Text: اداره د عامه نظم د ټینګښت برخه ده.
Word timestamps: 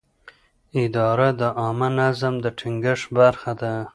اداره 0.83 1.29
د 1.39 1.41
عامه 1.59 1.89
نظم 1.99 2.33
د 2.43 2.45
ټینګښت 2.59 3.07
برخه 3.19 3.51
ده. 3.61 3.73